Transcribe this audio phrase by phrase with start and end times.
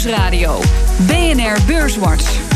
[0.00, 0.60] Nieuwsradio.
[1.06, 2.49] BNR Beurswatch.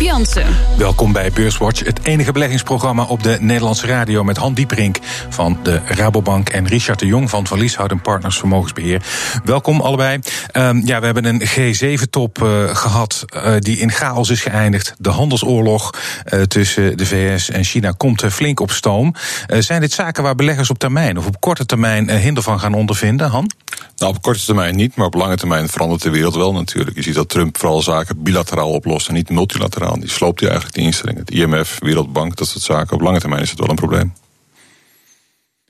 [0.00, 0.56] Jansen.
[0.76, 4.98] Welkom bij Beurswatch, het enige beleggingsprogramma op de Nederlandse radio met Han Dieperink
[5.28, 9.02] van de Rabobank en Richard de Jong van Verlieshouden Partners Vermogensbeheer.
[9.44, 10.18] Welkom allebei.
[10.52, 14.94] Um, ja, we hebben een G7-top uh, eh, gehad uh, die in chaos is geëindigd.
[14.98, 15.90] De handelsoorlog
[16.24, 19.14] uh, tussen de VS en China komt flink op stoom.
[19.58, 23.30] zijn dit zaken waar beleggers op termijn of op korte termijn hinder van gaan ondervinden,
[23.30, 23.50] Han?
[23.96, 26.96] Nou, op korte termijn niet, maar op lange termijn verandert de wereld wel natuurlijk.
[26.96, 29.89] Je ziet dat Trump vooral zaken bilateraal oplost en niet multilateraal.
[29.98, 31.20] Die sloopt hij eigenlijk de instellingen.
[31.20, 32.94] Het IMF, Wereldbank, dat soort zaken.
[32.94, 34.12] Op lange termijn is het wel een probleem.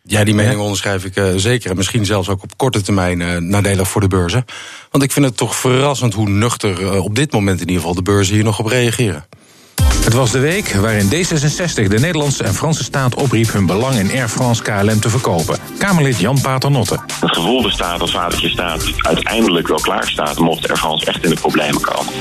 [0.02, 1.70] Ja, die mening onderschrijf ik uh, zeker.
[1.70, 4.44] En misschien zelfs ook op korte termijn uh, nadelig voor de beurzen.
[4.90, 7.94] Want ik vind het toch verrassend hoe nuchter uh, op dit moment in ieder geval
[7.94, 9.24] de beurzen hier nog op reageren.
[10.04, 14.10] Het was de week waarin D66 de Nederlandse en Franse staat opriep hun belang in
[14.10, 15.58] Air France KLM te verkopen.
[15.78, 16.98] Kamerlid Jan Paternotte.
[17.20, 21.30] Het gevoel bestaat als vadertje staat uiteindelijk wel klaar staat, mocht Air France echt in
[21.30, 22.12] de problemen komen.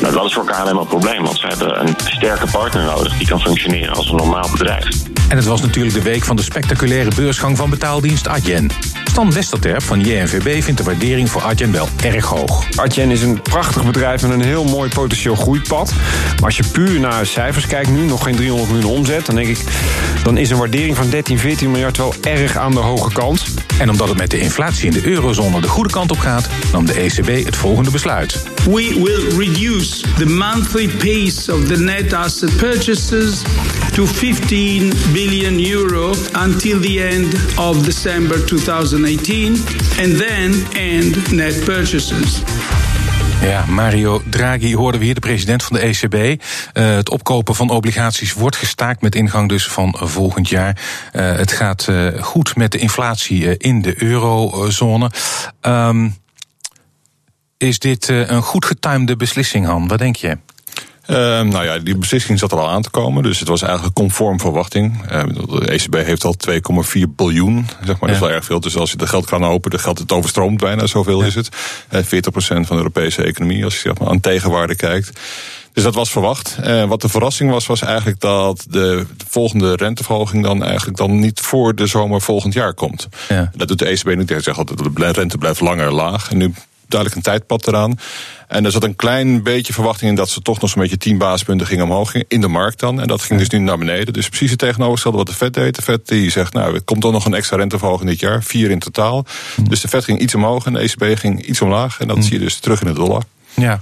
[0.00, 3.26] Nou, dat is voor KLM een probleem, want ze hebben een sterke partner nodig die
[3.26, 4.88] kan functioneren als een normaal bedrijf.
[5.28, 8.70] En het was natuurlijk de week van de spectaculaire beursgang van betaaldienst Adyen.
[9.04, 12.64] Stan Westerterp van JNVB vindt de waardering voor Adyen wel erg hoog.
[12.76, 15.92] Adyen is een prachtig bedrijf met een heel mooi potentieel groeipad.
[16.34, 19.26] Maar als je puur naar cijfers kijkt nu, nog geen 300 miljoen omzet...
[19.26, 19.58] dan denk ik,
[20.22, 23.44] dan is een waardering van 13, 14 miljard wel erg aan de hoge kant.
[23.78, 26.48] En omdat het met de inflatie in de eurozone de goede kant op gaat...
[26.72, 28.42] nam de ECB het volgende besluit.
[28.64, 33.42] We will reduce the monthly pace of the net asset purchases
[33.92, 39.56] to 15 billion euro until the end of December 2018
[39.98, 42.42] and then end net purchases.
[43.44, 46.14] Ja, Mario Draghi hoorden we hier, de president van de ECB.
[46.14, 50.82] Uh, het opkopen van obligaties wordt gestaakt met ingang dus van volgend jaar.
[51.12, 55.10] Uh, het gaat uh, goed met de inflatie in de eurozone.
[55.62, 56.16] Um,
[57.56, 59.88] is dit een goed getimede beslissing, Han?
[59.88, 60.38] Wat denk je?
[61.06, 63.22] Uh, nou ja, die beslissing zat er al aan te komen.
[63.22, 65.12] Dus het was eigenlijk conform verwachting.
[65.12, 65.22] Uh,
[65.60, 67.66] de ECB heeft al 2,4 biljoen.
[67.84, 68.06] Zeg maar, ja.
[68.06, 68.60] Dat is wel erg veel.
[68.60, 71.26] Dus als je de geldkraan open, de geld het overstroomt bijna, zoveel ja.
[71.26, 71.48] is het.
[71.90, 72.06] Uh, 40%
[72.36, 75.20] van de Europese economie, als je zeg maar, aan tegenwaarde kijkt.
[75.72, 76.56] Dus dat was verwacht.
[76.64, 81.40] Uh, wat de verrassing was, was eigenlijk dat de volgende renteverhoging dan eigenlijk dan niet
[81.40, 83.08] voor de zomer volgend jaar komt.
[83.28, 83.50] Ja.
[83.56, 84.28] Dat doet de ECB niet.
[84.28, 86.30] Hij zegt altijd de rente blijft langer laag.
[86.30, 86.52] En nu
[86.88, 87.98] duidelijk een tijdpad eraan.
[88.48, 91.18] En er zat een klein beetje verwachting in dat ze toch nog zo'n beetje 10
[91.18, 93.00] basispunten gingen omhoog in de markt dan.
[93.00, 94.12] En dat ging dus nu naar beneden.
[94.12, 95.74] Dus precies het tegenovergestelde wat de Fed deed.
[95.74, 98.70] De Fed die zegt, nou, er komt dan nog een extra renteverhoging dit jaar, vier
[98.70, 99.26] in totaal.
[99.68, 102.00] Dus de Fed ging iets omhoog en de ECB ging iets omlaag.
[102.00, 102.22] En dat mm.
[102.22, 103.22] zie je dus terug in de dollar.
[103.54, 103.80] Ja,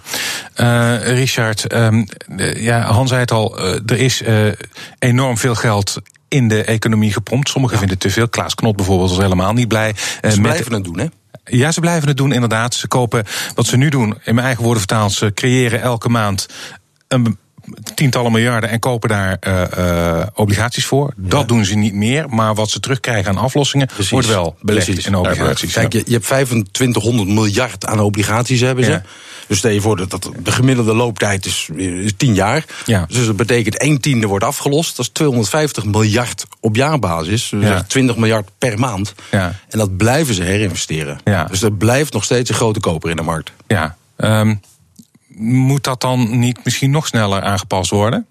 [0.57, 2.07] uh, Richard, um,
[2.55, 4.53] ja, Hans zei het al, uh, er is uh,
[4.99, 5.97] enorm veel geld
[6.29, 7.49] in de economie gepompt.
[7.49, 7.83] Sommigen ja.
[7.83, 8.29] vinden het te veel.
[8.29, 9.95] Klaas Knot bijvoorbeeld was helemaal niet blij.
[10.31, 11.07] Ze blijven het doen, hè?
[11.45, 12.75] Ja, ze blijven het doen, inderdaad.
[12.75, 16.47] Ze kopen wat ze nu doen, in mijn eigen woorden vertaald, ze creëren elke maand
[17.09, 17.39] een
[17.95, 21.13] tientallen miljarden en kopen daar uh, uh, obligaties voor.
[21.17, 24.11] Dat doen ze niet meer, maar wat ze terugkrijgen aan aflossingen Precies.
[24.11, 25.07] wordt wel belegd Precies.
[25.07, 25.73] in obligaties.
[25.73, 28.91] Kijk, je, je hebt 2500 miljard aan obligaties hebben ze.
[28.91, 29.03] Ja.
[29.47, 32.65] Dus stel je voor dat, dat de gemiddelde looptijd is, is 10 jaar.
[32.87, 33.05] Ja.
[33.09, 34.97] Dus dat betekent 1 tiende wordt afgelost.
[34.97, 37.49] Dat is 250 miljard op jaarbasis.
[37.49, 37.83] Dus ja.
[37.83, 39.15] 20 miljard per maand.
[39.31, 39.55] Ja.
[39.69, 41.19] En dat blijven ze herinvesteren.
[41.51, 43.53] Dus er blijft nog steeds een grote koper in de markt.
[43.67, 43.97] Ja.
[44.17, 44.61] Um,
[45.37, 48.27] moet dat dan niet misschien nog sneller aangepast worden?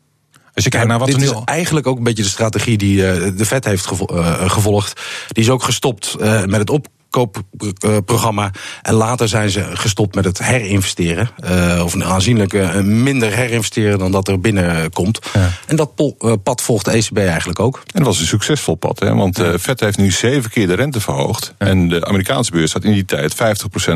[0.53, 2.77] Als je kijkt naar wat dit er nu is eigenlijk ook een beetje de strategie
[2.77, 5.01] die uh, de Fed heeft uh, gevolgd.
[5.27, 8.51] Die is ook gestopt uh, met het op koopprogramma.
[8.81, 11.29] En later zijn ze gestopt met het herinvesteren.
[11.43, 15.19] Uh, of een aanzienlijk uh, minder herinvesteren dan dat er binnenkomt.
[15.33, 15.49] Ja.
[15.67, 17.75] En dat uh, pad volgt de ECB eigenlijk ook.
[17.75, 18.99] En dat was een succesvol pad.
[18.99, 19.15] Hè?
[19.15, 19.59] Want ja.
[19.59, 21.53] Fed heeft nu zeven keer de rente verhoogd.
[21.59, 21.65] Ja.
[21.65, 23.37] En de Amerikaanse beurs staat in die tijd 50%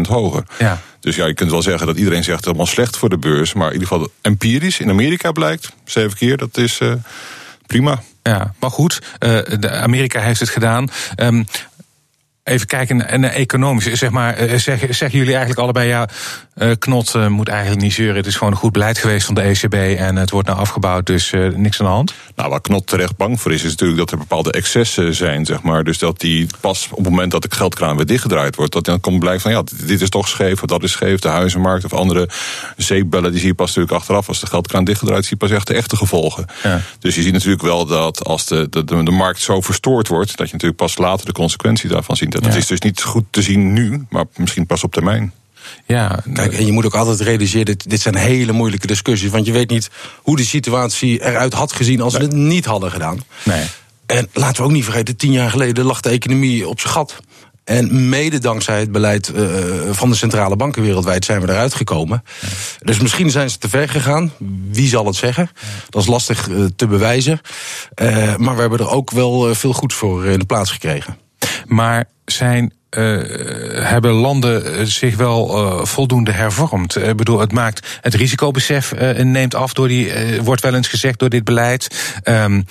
[0.01, 0.43] hoger.
[0.59, 0.81] Ja.
[0.99, 3.53] Dus ja, je kunt wel zeggen dat iedereen zegt het allemaal slecht voor de beurs.
[3.53, 6.79] Maar in ieder geval empirisch in Amerika blijkt, zeven keer, dat is
[7.65, 8.01] prima.
[8.23, 9.39] Ja, maar goed, uh,
[9.81, 10.89] Amerika heeft het gedaan.
[11.17, 11.45] Um,
[12.45, 13.85] Even kijken naar economisch.
[13.85, 16.07] Zeg maar, zeggen, zeggen jullie eigenlijk allebei, ja,
[16.79, 18.15] Knot moet eigenlijk niet zeuren.
[18.15, 21.05] Het is gewoon een goed beleid geweest van de ECB en het wordt nou afgebouwd,
[21.05, 22.13] dus uh, niks aan de hand?
[22.35, 25.61] Nou, waar Knot terecht bang voor is, is natuurlijk dat er bepaalde excessen zijn, zeg
[25.61, 25.83] maar.
[25.83, 28.99] Dus dat die pas op het moment dat de geldkraan weer dichtgedraaid wordt, dat dan
[28.99, 31.93] komt blijven van, ja, dit is toch scheef, of dat is scheef, de huizenmarkt of
[31.93, 32.29] andere
[32.77, 34.27] zeepbellen, die zie je pas natuurlijk achteraf.
[34.27, 36.45] Als de geldkraan dichtgedraaid zie je pas echt de echte gevolgen.
[36.63, 36.81] Ja.
[36.99, 40.37] Dus je ziet natuurlijk wel dat als de, de, de, de markt zo verstoord wordt,
[40.37, 42.34] dat je natuurlijk pas later de consequentie daarvan ziet.
[42.41, 42.59] Dat ja.
[42.59, 45.33] is dus niet goed te zien nu, maar misschien pas op termijn.
[45.85, 49.29] Ja, kijk, en je moet ook altijd realiseren, dit, dit zijn hele moeilijke discussies.
[49.29, 49.89] Want je weet niet
[50.21, 53.19] hoe de situatie eruit had gezien als we het niet hadden gedaan.
[53.43, 53.63] Nee.
[54.05, 57.15] En laten we ook niet vergeten, tien jaar geleden lag de economie op zijn gat.
[57.63, 59.31] En mede dankzij het beleid
[59.91, 62.23] van de centrale banken wereldwijd zijn we eruit gekomen.
[62.79, 64.31] Dus misschien zijn ze te ver gegaan.
[64.69, 65.49] Wie zal het zeggen?
[65.89, 67.41] Dat is lastig te bewijzen.
[68.37, 71.17] maar we hebben er ook wel veel goeds voor in de plaats gekregen.
[71.65, 73.21] Maar zijn uh,
[73.87, 76.95] hebben landen zich wel uh, voldoende hervormd?
[76.95, 80.11] Ik bedoel, het maakt het risicobesef neemt af door die,
[80.41, 82.13] wordt wel eens gezegd door dit beleid.
[82.23, 82.65] Um,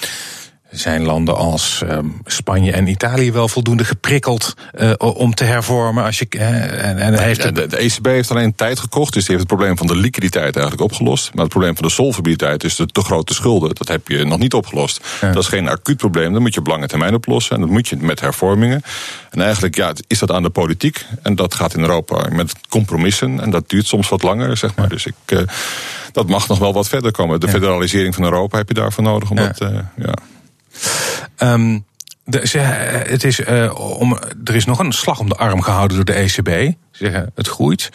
[0.74, 6.04] zijn landen als um, Spanje en Italië wel voldoende geprikkeld uh, om te hervormen?
[6.04, 9.36] Als je, uh, en, en heeft de, de, ECB heeft alleen tijd gekocht, dus die
[9.36, 11.30] heeft het probleem van de liquiditeit eigenlijk opgelost.
[11.34, 14.38] Maar het probleem van de solvabiliteit, dus de te grote schulden, dat heb je nog
[14.38, 15.06] niet opgelost.
[15.20, 15.32] Ja.
[15.32, 17.54] Dat is geen acuut probleem, dat moet je op lange termijn oplossen.
[17.54, 18.82] En dat moet je met hervormingen.
[19.30, 21.04] En eigenlijk ja, is dat aan de politiek.
[21.22, 23.40] En dat gaat in Europa met compromissen.
[23.40, 24.84] En dat duurt soms wat langer, zeg maar.
[24.84, 24.90] Ja.
[24.90, 25.14] Dus ik.
[25.26, 25.40] Uh,
[26.12, 27.40] dat mag nog wel wat verder komen.
[27.40, 29.30] De federalisering van Europa heb je daarvoor nodig.
[29.30, 29.58] Om dat,
[29.96, 30.14] ja.
[32.26, 35.96] De, ze, het is, uh, om, er is nog een slag om de arm gehouden
[35.96, 36.48] door de ECB.
[36.90, 37.90] Ze zeggen het groeit.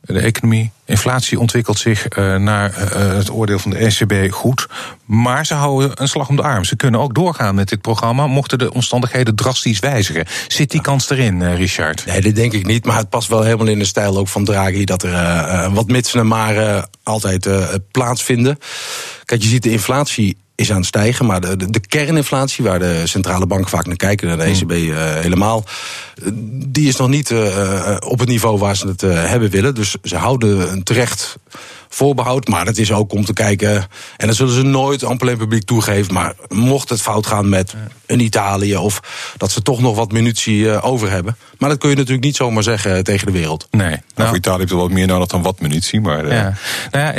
[0.00, 2.74] De economie, inflatie ontwikkelt zich uh, naar
[3.16, 4.66] het oordeel van de ECB goed.
[5.04, 6.64] Maar ze houden een slag om de arm.
[6.64, 10.26] Ze kunnen ook doorgaan met dit programma, mochten de omstandigheden drastisch wijzigen.
[10.48, 12.06] Zit die kans erin, Richard?
[12.06, 12.84] Nee, dat denk ik niet.
[12.84, 16.20] Maar het past wel helemaal in de stijl ook van Draghi dat er wat mitsen
[16.20, 17.48] en maren altijd
[17.90, 18.58] plaatsvinden.
[19.24, 21.26] Kijk, je ziet de inflatie is aan het stijgen.
[21.26, 25.14] Maar de, de, de, kerninflatie, waar de centrale bank vaak naar kijken, de ECB uh,
[25.14, 25.64] helemaal,
[26.66, 29.74] die is nog niet uh, op het niveau waar ze het uh, hebben willen.
[29.74, 31.38] Dus ze houden een terecht
[31.88, 32.48] voorbehoud.
[32.48, 33.86] Maar het is ook om te kijken.
[34.16, 36.14] En dat zullen ze nooit aan het publiek toegeven.
[36.14, 37.74] Maar mocht het fout gaan met
[38.06, 38.76] een Italië.
[38.76, 39.00] of
[39.36, 41.36] dat ze toch nog wat munitie over hebben.
[41.58, 43.68] Maar dat kun je natuurlijk niet zomaar zeggen tegen de wereld.
[43.70, 43.88] Nee.
[43.88, 46.00] Nou, nou voor Italië heb je wat meer nodig dan wat munitie.
[46.00, 46.54] Maar, ja.
[46.90, 47.12] Nou ja,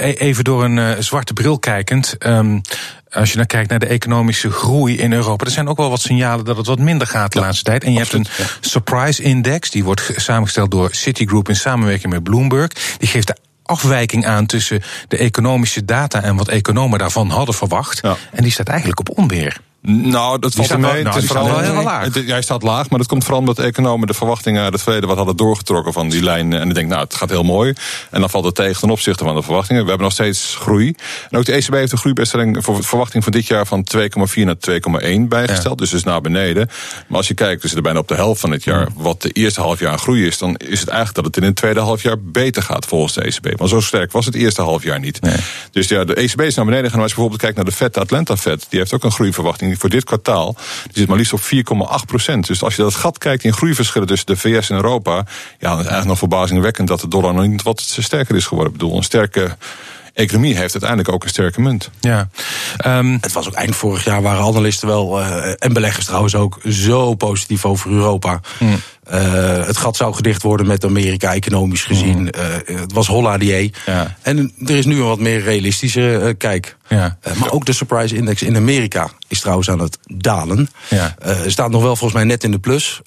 [0.00, 2.16] even door een zwarte bril kijkend.
[2.18, 2.62] Um,
[3.10, 6.00] als je dan kijkt naar de economische groei in Europa, er zijn ook wel wat
[6.00, 7.84] signalen dat het wat minder gaat de ja, laatste tijd.
[7.84, 8.68] En je absoluut, hebt een ja.
[8.68, 12.70] surprise index, die wordt samengesteld door Citigroup in samenwerking met Bloomberg.
[12.98, 13.36] Die geeft de
[13.70, 17.98] afwijking aan tussen de economische data en wat economen daarvan hadden verwacht.
[18.02, 18.16] Ja.
[18.32, 19.60] En die staat eigenlijk op onweer.
[19.82, 21.02] Nou, dat valt er mee.
[21.02, 22.24] Nou, het is vooral heel laag.
[22.26, 25.16] Jij staat laag, maar dat komt vooral omdat economen de verwachtingen uit het verleden wat
[25.16, 26.52] hadden doorgetrokken van die lijn.
[26.52, 27.74] En ik denk, nou, het gaat heel mooi.
[28.10, 29.82] En dan valt het tegen ten opzichte van de verwachtingen.
[29.82, 30.94] We hebben nog steeds groei.
[31.30, 34.56] En ook de ECB heeft een groeibestelling voor verwachting van dit jaar van 2,4 naar
[34.70, 35.78] 2,1 bijgesteld.
[35.78, 35.84] Ja.
[35.84, 36.68] Dus is naar beneden.
[37.06, 38.88] Maar als je kijkt, we zitten bijna op de helft van het jaar.
[38.94, 41.56] Wat de eerste half jaar groei is, dan is het eigenlijk dat het in het
[41.56, 43.58] tweede half jaar beter gaat volgens de ECB.
[43.58, 45.20] Maar zo sterk was het eerste half jaar niet.
[45.20, 45.36] Nee.
[45.70, 47.00] Dus ja, de ECB is naar beneden gaan.
[47.00, 49.69] Als je bijvoorbeeld kijkt naar de Fed, de Atlanta Fed, die heeft ook een groeiverwachting
[49.78, 50.56] voor dit kwartaal.
[50.84, 52.46] Die zit maar liefst op 4,8 procent.
[52.46, 55.14] Dus als je dat gat kijkt in groeiverschillen tussen de VS en Europa.
[55.14, 55.24] Ja,
[55.58, 58.72] dan is eigenlijk nog verbazingwekkend dat de dollar nog niet wat sterker is geworden.
[58.72, 59.56] Ik bedoel, een sterke
[60.14, 61.90] economie heeft uiteindelijk ook een sterke munt.
[62.00, 62.28] Ja.
[62.86, 66.60] Um, het was ook eind vorig jaar waren analisten wel, uh, en beleggers trouwens ook,
[66.68, 68.40] zo positief over Europa.
[68.58, 68.80] Mm.
[69.12, 72.18] Uh, het gat zou gedicht worden met Amerika, economisch gezien.
[72.18, 72.28] Mm.
[72.68, 73.70] Uh, het was holladier.
[73.86, 74.16] Ja.
[74.22, 76.76] En er is nu een wat meer realistische kijk.
[76.88, 77.18] Ja.
[77.38, 80.68] maar ook de surprise index in Amerika is trouwens aan het dalen.
[80.88, 81.14] Ja.
[81.46, 83.00] staat nog wel volgens mij net in de plus.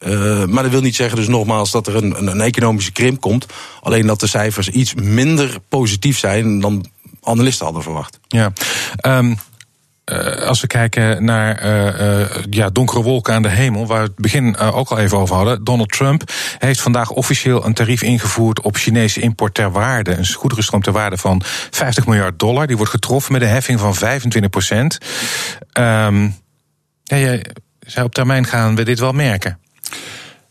[0.49, 3.45] maar dat wil niet zeggen dus nogmaals dat er een, een, een economische krimp komt.
[3.81, 6.85] Alleen dat de cijfers iets minder positief zijn dan
[7.23, 8.19] analisten hadden verwacht.
[8.27, 8.53] Ja.
[9.01, 9.37] Um,
[10.11, 14.07] uh, als we kijken naar uh, uh, ja, donkere wolken aan de hemel, waar we
[14.07, 15.63] het begin ook al even over hadden.
[15.63, 20.17] Donald Trump heeft vandaag officieel een tarief ingevoerd op Chinese import ter waarde.
[20.17, 22.67] Een goederenstroom ter waarde van 50 miljard dollar.
[22.67, 24.97] Die wordt getroffen met een heffing van 25 procent.
[25.79, 26.35] Um,
[27.03, 27.39] ja,
[28.03, 29.59] op termijn gaan we dit wel merken.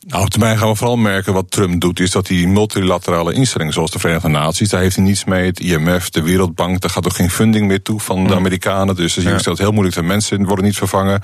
[0.07, 3.73] Nou, op termijn gaan we vooral merken wat Trump doet, is dat die multilaterale instellingen,
[3.73, 5.47] zoals de Verenigde Naties, daar heeft hij niets mee.
[5.47, 8.97] Het IMF, de Wereldbank, daar gaat ook geen funding meer toe van de Amerikanen.
[8.97, 11.23] Dus je stelt heel moeilijk de mensen worden niet vervangen.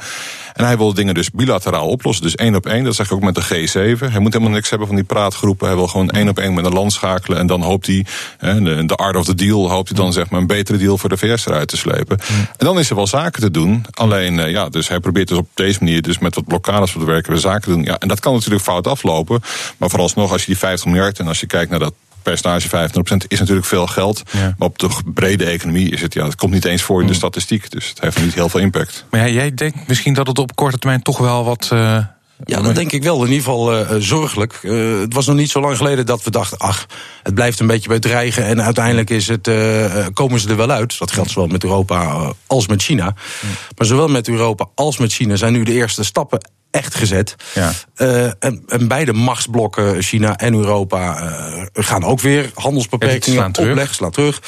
[0.55, 2.85] En hij wil dingen dus bilateraal oplossen, dus één op één.
[2.85, 3.99] Dat zeg ik ook met de G7.
[3.99, 5.67] Hij moet helemaal niks hebben van die praatgroepen.
[5.67, 7.39] Hij wil gewoon één op één met een land schakelen.
[7.39, 8.07] En dan hoopt hij,
[8.39, 11.09] de, de art of the deal, hoopt hij dan zeg maar een betere deal voor
[11.09, 12.19] de VS eruit te slepen.
[12.57, 13.85] En dan is er wel zaken te doen.
[13.91, 17.05] Alleen, eh, ja, dus hij probeert dus op deze manier, dus met wat blokkades te
[17.05, 17.83] werken, we zaken te doen.
[17.83, 19.41] Ja, en dat kan natuurlijk fout aflopen.
[19.77, 23.27] Maar vooralsnog, als je die 50 miljard en als je kijkt naar dat percentage 25%
[23.29, 24.23] is natuurlijk veel geld.
[24.31, 24.55] Ja.
[24.59, 27.13] Maar op de brede economie is het, ja, het komt niet eens voor in de
[27.13, 27.19] mm.
[27.19, 27.71] statistiek.
[27.71, 29.05] Dus het heeft niet heel veel impact.
[29.11, 31.71] Maar ja, jij denkt misschien dat het op korte termijn toch wel wat.
[31.73, 31.99] Uh...
[32.45, 33.25] Ja, dat denk ik wel.
[33.25, 34.59] In ieder geval uh, zorgelijk.
[34.63, 36.59] Uh, het was nog niet zo lang geleden dat we dachten...
[36.59, 36.87] ach,
[37.23, 38.45] het blijft een beetje bij dreigen...
[38.45, 40.99] en uiteindelijk is het, uh, komen ze er wel uit.
[40.99, 43.05] Dat geldt zowel met Europa als met China.
[43.05, 43.51] Mm.
[43.77, 45.37] Maar zowel met Europa als met China...
[45.37, 47.35] zijn nu de eerste stappen echt gezet.
[47.55, 47.73] Ja.
[47.97, 54.11] Uh, en, en, beide machtsblokken, China en Europa, uh, gaan ook weer handelsbeperkingen opleggen, slaan
[54.11, 54.43] terug.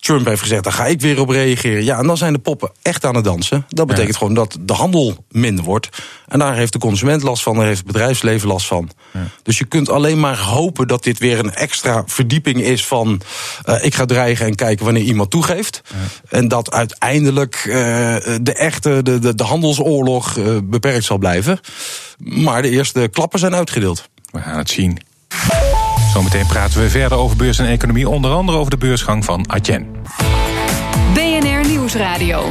[0.00, 1.84] Trump heeft gezegd, daar ga ik weer op reageren.
[1.84, 3.64] Ja, en dan zijn de poppen echt aan het dansen.
[3.68, 5.88] Dat betekent gewoon dat de handel minder wordt.
[6.28, 8.90] En daar heeft de consument last van, daar heeft het bedrijfsleven last van.
[9.42, 13.20] Dus je kunt alleen maar hopen dat dit weer een extra verdieping is van...
[13.68, 15.80] Uh, ik ga dreigen en kijken wanneer iemand toegeeft.
[16.28, 17.74] En dat uiteindelijk uh,
[18.42, 21.60] de echte, de, de, de handelsoorlog uh, beperkt zal blijven.
[22.18, 24.08] Maar de eerste klappen zijn uitgedeeld.
[24.30, 24.98] We gaan het zien.
[26.12, 29.86] Zometeen praten we verder over beurs en economie, onder andere over de beursgang van Adyen.
[31.14, 32.48] BNR Nieuwsradio.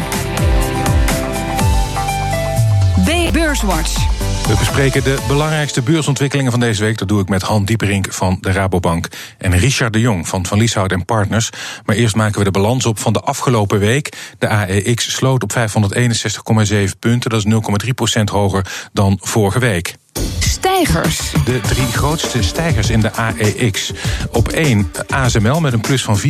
[3.03, 3.93] B Beurswatch.
[4.47, 6.97] We bespreken de belangrijkste beursontwikkelingen van deze week.
[6.97, 10.57] Dat doe ik met Han Dieperink van de Rabobank en Richard de Jong van Van
[10.57, 11.49] Lieshout en Partners.
[11.85, 14.17] Maar eerst maken we de balans op van de afgelopen week.
[14.37, 17.29] De AEX sloot op 561,7 punten.
[17.29, 17.53] Dat is
[18.17, 19.95] 0,3% hoger dan vorige week.
[21.45, 23.91] De drie grootste stijgers in de AEX.
[24.31, 26.29] Op 1 ASML met een plus van 4,8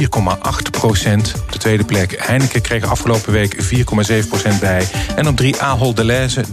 [0.71, 1.33] procent.
[1.59, 4.87] De tweede plek Heineken kreeg afgelopen week 4,7 procent bij.
[5.15, 6.45] En op 3 Ahold Delhaize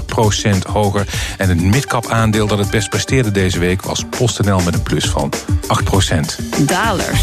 [0.00, 1.06] 3,4 procent hoger.
[1.36, 3.82] En het midcap aandeel dat het best presteerde deze week...
[3.82, 5.32] was PostNL met een plus van
[5.66, 6.38] 8 procent.
[6.66, 7.20] Dalers.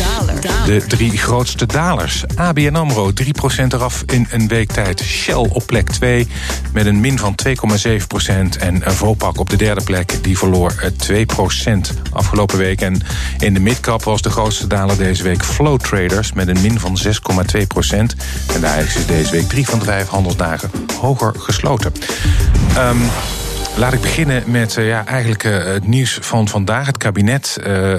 [0.65, 2.23] De drie grootste dalers.
[2.35, 5.01] ABN AMRO 3 procent eraf in een week tijd.
[5.01, 6.27] Shell op plek 2
[6.73, 8.57] met een min van 2,7 procent.
[8.57, 12.81] En Vopak op de derde plek, die verloor 2 procent afgelopen week.
[12.81, 13.01] En
[13.39, 16.33] in de midcap was de grootste daler deze week Flow Traders...
[16.33, 18.15] met een min van 6,2 procent.
[18.53, 21.91] En daar is deze week drie van de vijf handelsdagen hoger gesloten.
[22.77, 23.01] Um,
[23.77, 26.85] Laat ik beginnen met uh, ja, eigenlijk uh, het nieuws van vandaag.
[26.87, 27.95] Het kabinet uh,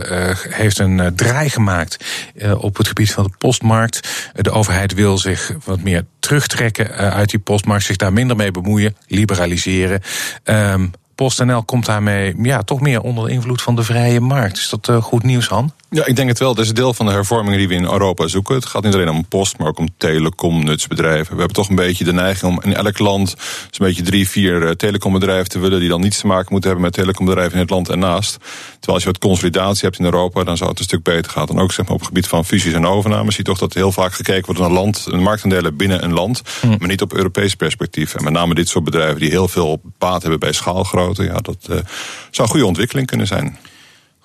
[0.48, 2.04] heeft een draai gemaakt
[2.58, 4.30] op het gebied van de postmarkt.
[4.32, 8.96] de overheid wil zich wat meer terugtrekken uit die postmarkt, zich daar minder mee bemoeien,
[9.06, 10.00] liberaliseren.
[10.44, 14.56] Um, PostNL komt daarmee ja, toch meer onder de invloed van de vrije markt.
[14.56, 15.72] Is dat goed nieuws, Han?
[15.90, 16.54] Ja, ik denk het wel.
[16.54, 18.54] Dat is een deel van de hervormingen die we in Europa zoeken.
[18.54, 21.32] Het gaat niet alleen om post, maar ook om telecom, nutsbedrijven.
[21.32, 23.34] We hebben toch een beetje de neiging om in elk land
[23.70, 25.80] zo'n beetje drie, vier telecombedrijven te willen...
[25.80, 28.36] die dan niets te maken moeten hebben met telecombedrijven in het land en naast.
[28.70, 31.48] Terwijl als je wat consolidatie hebt in Europa, dan zou het een stuk beter gaan.
[31.48, 33.74] En ook zeg maar, op het gebied van fusies en overnames zie je toch dat
[33.74, 36.42] heel vaak gekeken wordt naar land, marktaandelen binnen een land,
[36.78, 38.14] maar niet op Europees perspectief.
[38.14, 41.66] En met name dit soort bedrijven die heel veel baat hebben bij schaalgrootte, ja, dat
[41.70, 41.76] uh,
[42.30, 43.58] zou een goede ontwikkeling kunnen zijn.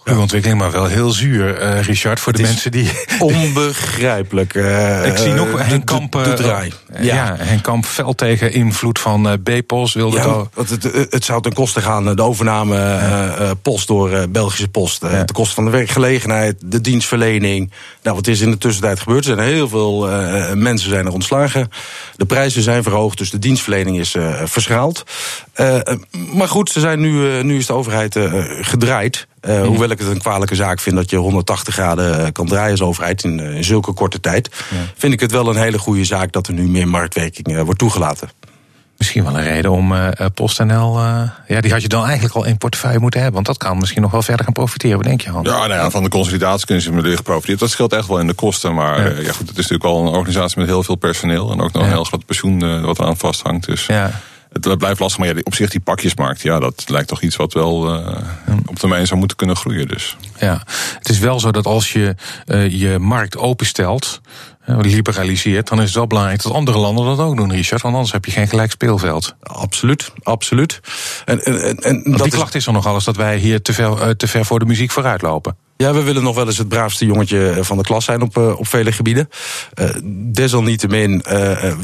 [0.04, 2.92] Goede ontwikkeling, maar wel heel zuur, uh, Richard, voor de mensen die...
[3.20, 4.54] Onbegrijpelijk.
[4.54, 6.12] Uh, ik zie nog Henk Kamp...
[6.12, 6.74] De, de, draai.
[6.94, 7.00] Ja.
[7.02, 9.94] ja, Henk Kamp fel tegen invloed van B-Post.
[9.94, 13.54] Wilde ja, het, het, het, zou ten koste gaan, de overname ja.
[13.62, 15.02] post door Belgische Post.
[15.02, 15.10] Ja.
[15.10, 17.72] Ten koste van de werkgelegenheid, de dienstverlening.
[18.04, 19.26] Nou, wat is in de tussentijd gebeurd?
[19.26, 20.08] Er zijn heel veel
[20.56, 21.72] mensen zijn er ontslagen.
[22.16, 25.04] De prijzen zijn verhoogd, dus de dienstverlening is verschraald.
[26.34, 28.20] maar goed, ze zijn nu, nu is de overheid
[28.62, 29.28] gedraaid.
[29.48, 29.66] Uh, mm.
[29.66, 33.24] Hoewel ik het een kwalijke zaak vind dat je 180 graden kan draaien als overheid
[33.24, 34.78] in, in zulke korte tijd, ja.
[34.96, 37.80] vind ik het wel een hele goede zaak dat er nu meer marktwerking uh, wordt
[37.80, 38.30] toegelaten.
[38.98, 41.00] Misschien wel een reden om uh, PostNL.
[41.00, 43.44] Uh, ja, die had je dan eigenlijk al in portefeuille moeten hebben.
[43.44, 44.98] Want dat kan misschien nog wel verder gaan profiteren.
[44.98, 45.48] Wat denk je, Hans?
[45.48, 47.60] Ja, nou ja, van de consolidatie kunnen ze meer geprofiteerd.
[47.60, 48.74] Dat scheelt echt wel in de kosten.
[48.74, 49.10] Maar ja.
[49.10, 51.52] Uh, ja, goed, het is natuurlijk wel een organisatie met heel veel personeel.
[51.52, 51.88] En ook nog ja.
[51.88, 53.66] een heel groot pensioen wat eraan vasthangt.
[53.66, 54.12] Dus ja
[54.52, 57.54] het blijft lastig, maar ja, op zich die pakjesmarkt, ja, dat lijkt toch iets wat
[57.54, 58.18] wel uh,
[58.66, 59.88] op termijn zou moeten kunnen groeien.
[59.88, 60.18] Dus.
[60.40, 60.64] Ja,
[60.98, 62.16] het is wel zo dat als je
[62.46, 64.22] uh, je markt openstelt,
[64.70, 67.82] uh, liberaliseert, dan is het wel belangrijk dat andere landen dat ook doen, Richard.
[67.82, 69.36] Want anders heb je geen gelijk speelveld.
[69.42, 70.80] Absoluut, absoluut.
[71.26, 74.18] En, en, en dat die klacht is er nog alles dat wij hier te ver,
[74.18, 75.56] te ver voor de muziek vooruit lopen.
[75.82, 78.68] Ja, we willen nog wel eens het braafste jongetje van de klas zijn op, op
[78.68, 79.30] vele gebieden.
[79.76, 79.90] Uh,
[80.34, 81.24] desalniettemin,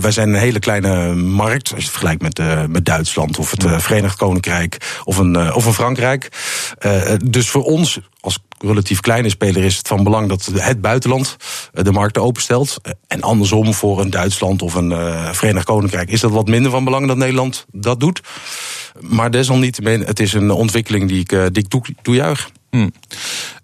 [0.02, 1.70] wij zijn een hele kleine markt.
[1.70, 5.74] Als je het vergelijkt met, met Duitsland of het Verenigd Koninkrijk of een, of een
[5.74, 6.30] Frankrijk.
[7.26, 11.36] dus voor ons als relatief kleine speler is het van belang dat het buitenland
[11.74, 12.78] de markten openstelt.
[13.08, 14.94] En andersom voor een Duitsland of een
[15.32, 18.22] Verenigd Koninkrijk is dat wat minder van belang dat Nederland dat doet.
[19.00, 22.50] Maar desalniettemin, het is een ontwikkeling die ik, die ik toe, toejuich.
[22.78, 22.92] Hmm.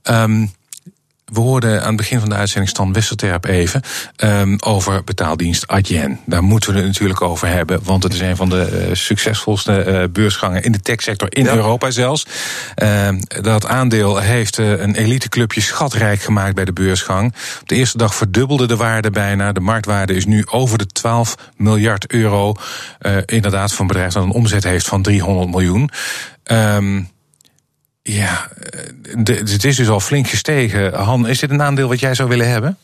[0.03, 0.51] Um,
[1.34, 3.82] we hoorden aan het begin van de uitzending Stan Wisselterp even
[4.17, 6.20] um, over betaaldienst Adyen.
[6.25, 9.86] Daar moeten we het natuurlijk over hebben, want het is een van de uh, succesvolste
[9.88, 11.53] uh, beursgangen in de techsector in ja.
[11.53, 12.25] Europa zelfs.
[12.84, 13.10] Uh,
[13.41, 17.34] dat aandeel heeft uh, een eliteclubje schatrijk gemaakt bij de beursgang.
[17.62, 19.51] Op de eerste dag verdubbelde de waarde bijna.
[19.51, 22.53] De marktwaarde is nu over de 12 miljard euro.
[23.25, 25.89] inderdaad, van een bedrijf dat een omzet heeft van 300 miljoen.
[26.43, 27.12] Um,
[28.03, 28.50] ja,
[29.24, 30.93] het is dus al flink gestegen.
[30.93, 32.77] Han, is dit een aandeel wat jij zou willen hebben?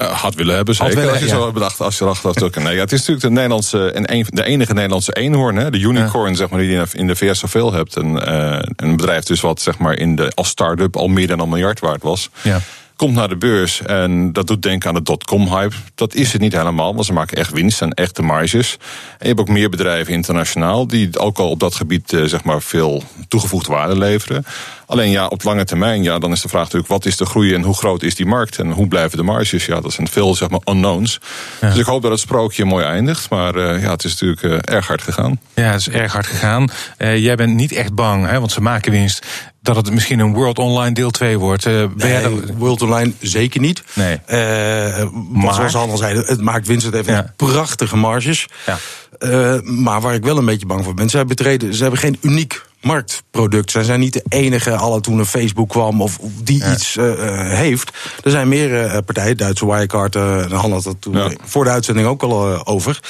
[0.00, 0.94] Uh, had willen hebben, zeker.
[0.94, 1.32] Willen, als je ja.
[1.32, 4.44] zo bedacht, als je erachter had nee, ja, Het is natuurlijk de, Nederlandse, en de
[4.44, 6.36] enige Nederlandse eenhoorn, hè, de unicorn, ja.
[6.36, 7.96] zeg maar, die je in de VS zoveel hebt.
[7.96, 11.40] En, uh, een bedrijf dus wat zeg maar, in de, als start-up al meer dan
[11.40, 12.30] een miljard waard was.
[12.42, 12.60] Ja
[13.00, 15.74] komt naar de beurs en dat doet denken aan de dotcom-hype.
[15.94, 18.76] Dat is het niet helemaal, want ze maken echt winst en echte marges.
[19.10, 22.44] En je hebt ook meer bedrijven internationaal die ook al op dat gebied eh, zeg
[22.44, 24.44] maar veel toegevoegde waarde leveren.
[24.86, 27.54] Alleen ja, op lange termijn, ja, dan is de vraag natuurlijk wat is de groei
[27.54, 29.66] en hoe groot is die markt en hoe blijven de marges?
[29.66, 31.20] Ja, dat zijn veel zeg maar unknowns.
[31.60, 34.74] Dus ik hoop dat het sprookje mooi eindigt, maar uh, ja, het is natuurlijk uh,
[34.74, 35.40] erg hard gegaan.
[35.54, 36.70] Ja, het is erg hard gegaan.
[36.98, 39.26] Uh, jij bent niet echt bang, hè, want ze maken winst
[39.62, 41.66] dat het misschien een World Online deel 2 wordt.
[41.66, 42.28] Uh, nee.
[42.56, 43.82] World Online zeker niet.
[43.92, 44.20] Nee.
[44.30, 46.84] Uh, maar zoals al zei, het maakt winst.
[46.84, 47.32] Het heeft ja.
[47.36, 48.46] prachtige marges.
[48.66, 48.78] Ja.
[49.18, 52.00] Uh, maar waar ik wel een beetje bang voor ben, ze hebben, betreden, ze hebben
[52.00, 53.70] geen uniek marktproduct.
[53.70, 56.72] Ze zijn niet de enige, alle toen een Facebook kwam of die ja.
[56.72, 57.12] iets uh,
[57.54, 57.90] heeft.
[58.24, 61.30] Er zijn meer uh, partijen, Duitse Wirecard, uh, Han had dat toen ja.
[61.44, 63.00] voor de uitzending ook al over.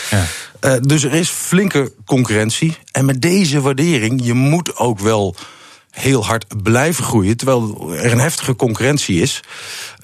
[0.60, 0.78] Ja.
[0.78, 2.76] dus er is flinke concurrentie.
[2.92, 5.36] En met deze waardering, je moet ook wel
[5.90, 7.36] heel hard blijven groeien.
[7.36, 9.40] Terwijl er een heftige concurrentie is.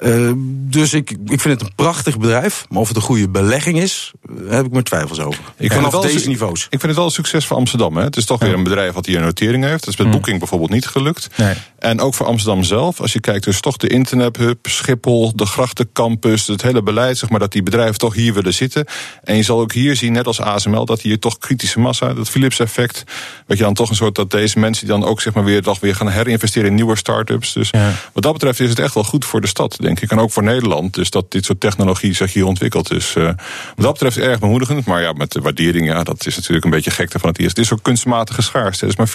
[0.01, 2.67] Uh, dus ik, ik vind het een prachtig bedrijf.
[2.69, 4.13] Maar of het een goede belegging is,
[4.49, 5.45] heb ik mijn twijfels over.
[5.57, 6.63] Ik Vanaf vind deze niveaus.
[6.63, 7.97] Ik vind het wel een succes voor Amsterdam.
[7.97, 8.03] Hè.
[8.03, 8.47] Het is toch ja.
[8.47, 9.85] weer een bedrijf wat hier een notering heeft.
[9.85, 11.29] Dat is met Booking bijvoorbeeld niet gelukt.
[11.37, 11.55] Nee.
[11.79, 13.01] En ook voor Amsterdam zelf.
[13.01, 17.39] Als je kijkt, dus toch de internethub, Schiphol, de grachtencampus, het hele beleid, zeg maar,
[17.39, 18.85] dat die bedrijven toch hier willen zitten.
[19.25, 22.29] En je zal ook hier zien, net als ASML, dat hier toch kritische massa, dat
[22.29, 23.05] Philips effect,
[23.47, 25.63] weet je dan toch een soort dat deze mensen die dan ook zeg maar weer,
[25.81, 27.53] toch weer gaan herinvesteren in nieuwe start-ups.
[27.53, 27.93] Dus ja.
[28.13, 30.11] wat dat betreft is het echt wel goed voor de stad, denk ik.
[30.11, 30.95] En ook voor Nederland.
[30.95, 32.89] Dus dat dit soort technologie zich hier ontwikkelt.
[32.89, 33.37] Dus uh, wat
[33.77, 34.87] dat betreft erg bemoedigend.
[34.87, 37.61] Maar ja, met de waardering, ja, dat is natuurlijk een beetje gekte van het eerste.
[37.61, 38.87] Het is ook kunstmatige schaarste.
[38.87, 39.11] Dus maar 14%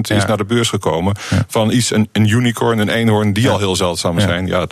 [0.00, 1.14] is naar de beurs gekomen.
[1.30, 1.44] Ja.
[1.48, 4.24] Van iets, een, een unicorn, een eenhoorn, die al heel zeldzaam Ja.
[4.26, 4.46] zijn.
[4.46, 4.66] Ja,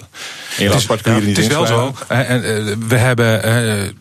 [0.57, 1.95] helaas particulieren niet het is wel zo.
[2.09, 3.93] eh, en, eh, we hebben eh, eh,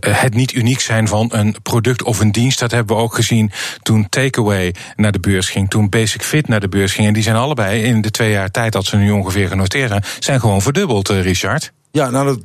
[0.00, 2.58] het niet uniek zijn van een product of een dienst.
[2.58, 3.52] Dat hebben we ook gezien
[3.82, 5.70] toen Takeaway naar de beurs ging.
[5.70, 7.06] Toen Basic Fit naar de beurs ging.
[7.06, 10.04] En die zijn allebei in de twee jaar tijd dat ze nu ongeveer genoteerd zijn.
[10.18, 11.72] Zijn gewoon verdubbeld, eh, Richard.
[11.90, 12.40] Ja, nou, dat,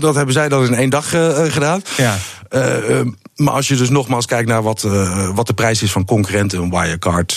[0.00, 1.82] dat hebben zij dan in één dag uh, gedaan.
[1.96, 2.16] Ja.
[2.50, 3.00] Uh,
[3.36, 4.82] maar als je dus nogmaals kijkt naar wat,
[5.34, 7.36] wat de prijs is van concurrenten, een Wirecard,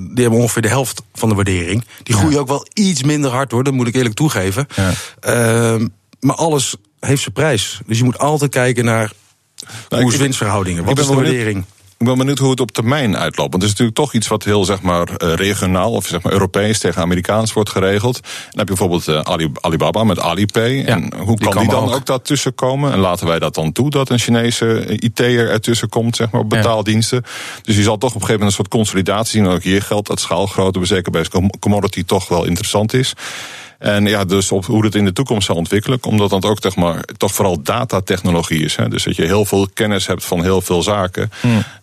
[0.00, 1.84] die hebben ongeveer de helft van de waardering.
[2.02, 2.40] Die groeien ja.
[2.40, 4.66] ook wel iets minder hard hoor, dat moet ik eerlijk toegeven.
[4.74, 4.92] Ja.
[5.20, 5.86] Ehm,
[6.20, 7.80] maar alles heeft zijn prijs.
[7.86, 9.12] Dus je moet altijd kijken naar
[9.88, 10.84] Nou, koers-winstverhoudingen.
[10.84, 11.64] Wat ben is de waardering?
[12.04, 13.50] Ik ben benieuwd hoe het op termijn uitloopt.
[13.50, 16.32] Want het is natuurlijk toch iets wat heel zeg maar, eh, regionaal of zeg maar,
[16.32, 18.20] Europees tegen Amerikaans wordt geregeld.
[18.22, 20.84] Dan heb je bijvoorbeeld eh, Ali- Alibaba met Alipay.
[20.84, 21.94] en hoe kan die dan ook.
[21.94, 22.92] ook daartussen komen?
[22.92, 26.40] En laten wij dat dan toe dat een Chinese eh, IT'er ertussen komt zeg maar,
[26.40, 26.58] op Ja.
[26.58, 27.22] betaaldiensten?
[27.62, 29.44] Dus je zal toch op een gegeven moment een soort consolidatie zien.
[29.44, 33.12] En ook hier geldt dat schaalgrootte, zeker bij com- commodity, toch wel interessant is.
[33.84, 35.98] En ja, dus op hoe het in de toekomst zal ontwikkelen.
[36.02, 38.76] Omdat dat ook zeg maar, toch vooral datatechnologie is.
[38.76, 38.88] Hè?
[38.88, 41.30] Dus dat je heel veel kennis hebt van heel veel zaken.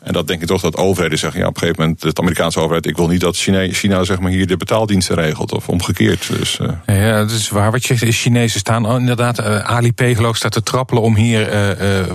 [0.03, 1.39] En dat denk ik toch dat overheden zeggen.
[1.39, 2.85] Ja, op een gegeven moment, de Amerikaanse overheid.
[2.85, 5.51] Ik wil niet dat China, China zeg maar, hier de betaaldiensten regelt.
[5.53, 6.27] Of omgekeerd.
[6.37, 8.15] Dus, eh, Ja, dat is waar wat je zegt.
[8.15, 12.05] Chinezen staan oh, inderdaad, uh, Alipay geloof ik staat te trappelen om hier uh, uh,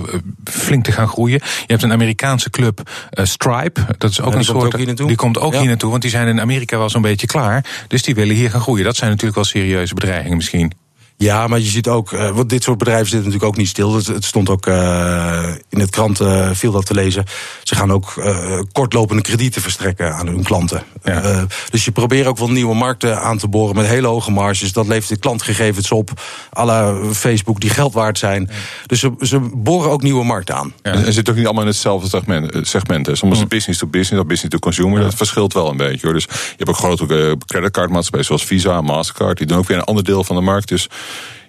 [0.43, 1.39] flink te gaan groeien.
[1.43, 3.81] Je hebt een Amerikaanse club, uh, Stripe.
[3.97, 4.73] Dat is ook Ja, een die komt soort.
[4.73, 5.07] ook hier naartoe.
[5.07, 5.59] Die komt ook Ja.
[5.59, 7.65] hier naartoe, want die zijn in Amerika wel zo'n beetje klaar.
[7.87, 8.83] Dus die willen hier gaan groeien.
[8.83, 9.45] Dat zijn natuurlijk wel
[9.93, 10.71] bedreigingen misschien.
[11.19, 13.95] Ja, maar je ziet ook, uh, want dit soort bedrijven zitten natuurlijk ook niet stil.
[13.95, 17.23] Het, het stond ook uh, in het krant, uh, viel dat te lezen.
[17.63, 20.83] Ze gaan ook uh, kortlopende kredieten verstrekken aan hun klanten.
[21.03, 21.23] Ja.
[21.23, 24.73] Uh, dus je probeert ook wel nieuwe markten aan te boren met hele hoge marges.
[24.73, 26.21] Dat levert de klantgegevens op,
[26.57, 28.49] à la Facebook, die geld waard zijn.
[28.85, 30.73] Dus ze, ze boren ook nieuwe markten aan.
[30.83, 30.91] Ja.
[30.91, 32.51] En zit ook niet allemaal in hetzelfde segment.
[32.51, 33.15] eh, segment hè.
[33.15, 35.01] Soms is het business to business of business to consumer.
[35.01, 36.05] Dat verschilt wel een beetje.
[36.05, 36.13] Hoor.
[36.13, 39.37] Dus je hebt ook grote creditcardmaatschappijen zoals Visa en Mastercard.
[39.37, 40.67] Die doen ook weer een ander deel van de markt.
[40.67, 40.89] Dus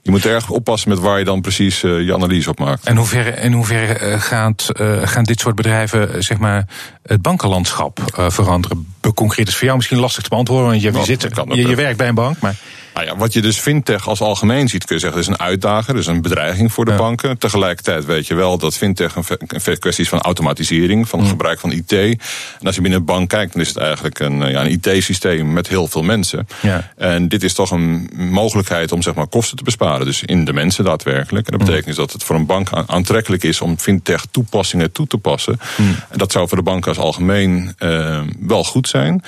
[0.02, 2.86] je moet erg oppassen met waar je dan precies uh, je analyse op maakt.
[2.86, 2.96] En
[3.42, 6.66] in hoeverre uh, gaat, uh, gaan dit soort bedrijven zeg maar,
[7.02, 8.94] het bankenlandschap veranderen?
[9.14, 11.96] Concreet is voor jou misschien lastig te beantwoorden, want je, Nou, zit, je, je werkt
[11.96, 12.40] bij een bank.
[12.40, 12.56] Maar
[12.98, 15.46] Nou ja, wat je dus fintech als algemeen ziet, kun je zeggen, dat is een
[15.46, 16.96] uitdager, dus een bedreiging voor de Ja.
[16.96, 17.38] banken.
[17.38, 21.72] Tegelijkertijd weet je wel dat fintech een, kwestie is van automatisering, van het gebruik van
[21.72, 21.92] IT.
[21.92, 22.18] En
[22.64, 25.52] als je binnen een bank kijkt, dan is het eigenlijk een, eh, ja, een IT-systeem
[25.52, 26.46] met heel veel mensen.
[26.62, 26.90] Ja.
[26.96, 30.52] En dit is toch een mogelijkheid om zeg maar, kosten te besparen, dus in de
[30.52, 31.46] mensen daadwerkelijk.
[31.48, 34.92] En dat betekent dus dat het voor een bank aan- aantrekkelijk is om fintech toepassingen
[34.92, 35.60] toe te passen.
[36.08, 39.22] En dat zou voor de banken als algemeen eh, wel goed zijn.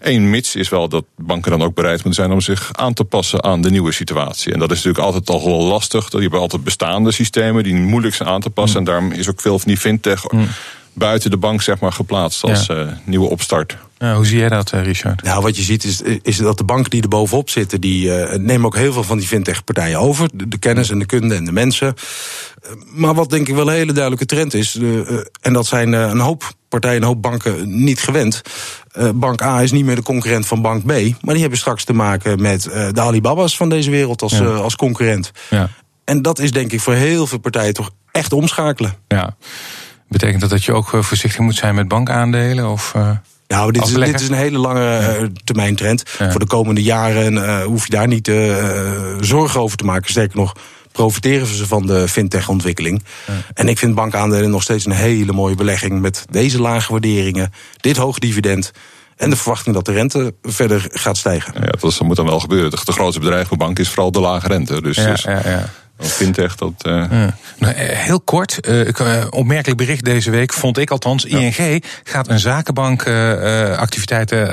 [0.00, 3.04] Eén mits is wel dat banken dan ook bereid moeten zijn om zich aan te
[3.04, 4.52] passen aan de nieuwe situatie.
[4.52, 6.08] En dat is natuurlijk altijd al wel lastig.
[6.08, 8.78] Dat je hebt altijd bestaande systemen die moeilijk zijn aan te passen.
[8.78, 10.24] En daarom is ook veel van die fintech
[10.94, 12.74] buiten de bank zeg maar, geplaatst als Ja.
[12.74, 13.76] eh, nieuwe opstart.
[13.98, 15.22] hoe zie jij dat, Richard?
[15.22, 18.66] Nou, wat je ziet is, is dat de banken die er bovenop zitten, die nemen
[18.66, 20.28] ook heel veel van die fintech-partijen over.
[20.48, 21.94] De, kennis en de kunde en de mensen.
[22.86, 24.78] Maar wat denk ik wel een hele duidelijke trend is,
[25.40, 28.42] en dat zijn een hoop partijen, een hoop banken niet gewend.
[29.14, 30.86] bank A is niet meer de concurrent van bank B,
[31.20, 35.30] maar die hebben straks te maken met de Alibaba's van deze wereld als, als concurrent.
[35.50, 35.68] Ja.
[36.04, 38.94] En dat is denk ik voor heel veel partijen toch echt omschakelen.
[39.08, 39.36] Ja.
[40.14, 42.70] Betekent dat dat je ook eh, voorzichtig moet zijn met bankaandelen?
[42.70, 43.10] Of, uh,
[43.48, 46.02] nou, dit is, dit is, een hele lange uh, termijn trend.
[46.06, 48.32] Voor de komende jaren hoef je daar niet
[49.20, 50.10] zorgen over te maken.
[50.10, 50.52] Sterker nog,
[50.92, 53.02] profiteren ze van de fintech-ontwikkeling.
[53.54, 56.00] En ik vind bankaandelen nog steeds een hele mooie belegging...
[56.00, 58.72] met deze lage waarderingen, dit hoog dividend...
[59.16, 61.54] En de verwachting dat de rente verder gaat stijgen.
[61.60, 62.70] Ja, dat moet dan wel gebeuren.
[62.70, 64.82] De grootste bedrijf voor bank is vooral de lage rente.
[64.82, 65.68] Dus, ja, dus ja, ja.
[66.08, 66.72] Fintech, dat...
[66.86, 67.04] Uh...
[67.10, 67.36] Ja.
[67.58, 68.88] Nou, eh, heel kort, uh,
[69.30, 71.24] opmerkelijk bericht deze week, vond ik althans.
[71.24, 74.46] ING gaat een zakenbankactiviteiten uh,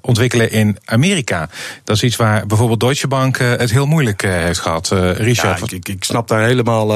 [0.00, 1.48] ontwikkelen in Amerika.
[1.84, 4.88] Dat is iets waar bijvoorbeeld Deutsche Bank het heel moeilijk heeft gehad.
[5.16, 5.70] Richard?
[5.70, 6.86] Ja, ik, ik, snap daar helemaal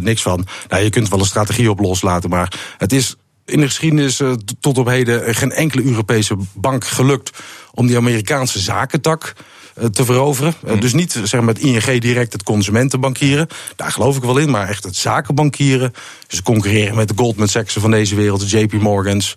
[0.00, 0.46] niks van.
[0.68, 4.20] Nou, je kunt wel een strategie op loslaten, maar het is in de geschiedenis
[4.60, 7.30] tot op heden geen enkele Europese bank gelukt
[7.74, 9.42] om die Amerikaanse zakentak eh,
[9.92, 10.54] te veroveren.
[10.66, 10.80] Eh, mm.
[10.80, 13.48] Dus niet zeg maar, met ING direct het consumentenbankieren.
[13.76, 15.92] Daar geloof ik wel in, maar echt het zakenbankieren.
[16.26, 19.34] Dus concurreren met de Goldman Sachs van deze wereld, de JP Morgans.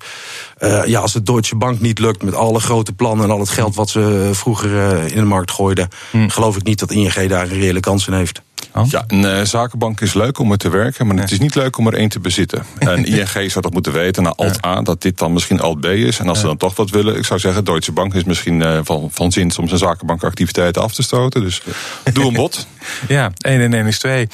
[0.60, 3.50] Uh, ja, als het Deutsche Bank niet lukt met alle grote plannen en al het
[3.50, 6.30] geld wat ze vroeger in de markt gooiden, mm.
[6.30, 8.42] geloof ik niet dat ING daar een reële kans in heeft.
[8.76, 8.90] Oh.
[8.90, 11.78] Ja, een uh, zakenbank is leuk om er te werken, maar het is niet leuk
[11.78, 12.66] om er één te bezitten.
[12.80, 15.86] En ING zou dat moeten weten, naar Alt A, dat dit dan misschien Alt B
[15.86, 16.20] is.
[16.20, 18.80] En als ze dan toch wat willen, ik zou zeggen, Deutsche Bank is misschien uh,
[18.84, 21.42] van, van zin om zijn zakenbankactiviteiten af te stoten.
[21.42, 21.62] Dus
[22.14, 22.68] doe een bod.
[23.08, 24.28] ja, 1 en 1 is 2.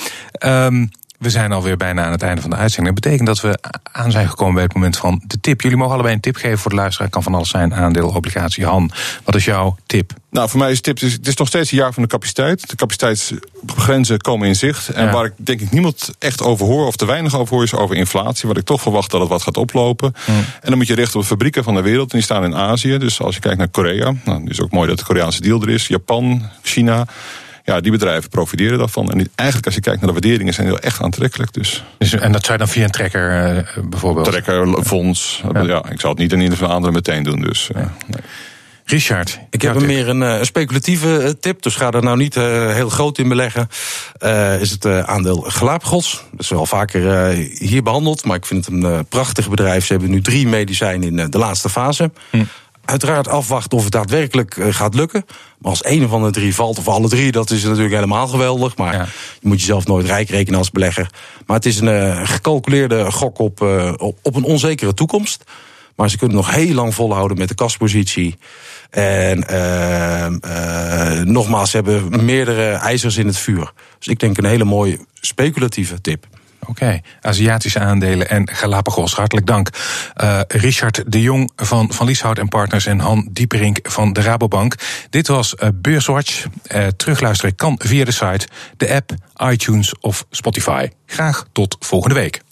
[0.46, 2.96] Um, we zijn alweer bijna aan het einde van de uitzending.
[2.96, 3.60] Dat betekent dat we
[3.92, 5.62] aan zijn gekomen bij het moment van de tip.
[5.62, 7.10] Jullie mogen allebei een tip geven voor de luisteraar.
[7.10, 8.66] Kan van alles zijn, aandeel, obligatie.
[8.66, 8.92] Han,
[9.24, 10.14] wat is jouw tip?
[10.30, 12.70] Nou, voor mij is de tip, het is nog steeds een jaar van de capaciteit.
[12.70, 14.90] De capaciteitsgrenzen komen in zicht.
[14.90, 17.74] En waar ik denk ik niemand echt over hoor, of te weinig over hoor, is
[17.74, 18.48] over inflatie.
[18.48, 20.14] Wat ik toch verwacht dat het wat gaat oplopen.
[20.26, 22.12] En dan moet je richten op de fabrieken van de wereld.
[22.12, 22.98] En die staan in Azië.
[22.98, 25.62] Dus als je kijkt naar Korea, nou, het is ook mooi dat de Koreaanse deal
[25.62, 25.88] er is.
[25.88, 27.08] Japan, China
[27.66, 29.12] ja, die bedrijven profiteren daarvan.
[29.12, 31.54] En eigenlijk, als je kijkt naar de waarderingen, zijn die wel echt aantrekkelijk.
[31.54, 31.84] Dus.
[31.98, 34.26] dus en dat zou je dan via een trekker uh, bijvoorbeeld?
[34.26, 35.44] Trekker, fonds.
[35.54, 35.90] Ja.
[35.90, 37.42] ik zou het niet in ieder geval anderen meteen doen.
[37.42, 38.22] Dus, uh, nee.
[38.86, 39.40] Richard.
[39.50, 42.90] Ik heb een meer een, een, speculatieve tip, dus ga er nou niet uh, heel
[42.90, 43.70] groot in beleggen.
[44.20, 46.24] Uh, is het uh, aandeel Galapagos.
[46.32, 49.86] Dat is wel vaker hier behandeld, maar ik vind het een prachtig bedrijf.
[49.86, 52.12] Ze hebben nu drie medicijnen in de laatste fase.
[52.30, 52.44] Hm
[52.86, 55.26] uiteraard afwachten of het daadwerkelijk eh, gaat lukken.
[55.60, 58.78] Maar als een van de drie valt, of alle drie, dat is natuurlijk helemaal geweldig.
[58.78, 58.94] Maar
[59.40, 61.10] je moet jezelf nooit rijk rekenen als belegger.
[61.46, 65.44] Maar het is een uh, gecalculeerde gok op, uh, op, een onzekere toekomst.
[65.96, 68.38] Maar ze kunnen nog heel lang volhouden met de kaspositie.
[68.90, 70.28] En uh,
[71.24, 73.72] nogmaals, ze hebben meerdere ijzers in het vuur.
[73.98, 76.28] Dus ik denk een hele mooie speculatieve tip.
[76.68, 79.16] Oké, Aziatische aandelen en Galapagos.
[79.16, 79.70] Hartelijk dank.
[80.24, 84.76] Uh, Richard de Jong van Van Lieshout en Partners en Han Dieperink van de Rabobank.
[85.10, 86.46] Dit was uh, Beurswatch.
[86.76, 88.48] Uh, terugluisteren kan via de site,
[88.78, 89.12] de app,
[89.52, 90.90] iTunes of Spotify.
[91.06, 92.42] Graag tot volgende week.